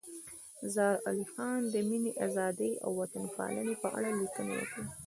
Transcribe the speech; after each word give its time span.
زار 0.73 0.95
علي 1.07 1.25
خان 1.33 1.59
د 1.73 1.75
مینې، 1.89 2.11
ازادۍ 2.25 2.73
او 2.83 2.89
وطن 2.99 3.23
پالنې 3.35 3.75
په 3.81 3.87
اړه 3.97 4.09
لیکنې 4.21 4.53
وکړې. 4.57 4.85